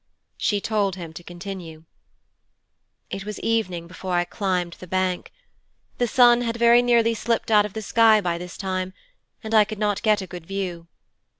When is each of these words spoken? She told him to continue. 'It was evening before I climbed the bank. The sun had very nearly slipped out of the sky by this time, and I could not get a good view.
She 0.39 0.59
told 0.59 0.95
him 0.95 1.13
to 1.13 1.23
continue. 1.23 1.83
'It 3.11 3.23
was 3.23 3.39
evening 3.41 3.85
before 3.85 4.15
I 4.15 4.23
climbed 4.25 4.73
the 4.79 4.87
bank. 4.87 5.31
The 5.99 6.07
sun 6.07 6.41
had 6.41 6.57
very 6.57 6.81
nearly 6.81 7.13
slipped 7.13 7.51
out 7.51 7.67
of 7.67 7.73
the 7.73 7.83
sky 7.83 8.19
by 8.19 8.39
this 8.39 8.57
time, 8.57 8.93
and 9.43 9.53
I 9.53 9.63
could 9.63 9.77
not 9.77 10.01
get 10.01 10.19
a 10.19 10.25
good 10.25 10.47
view. 10.47 10.87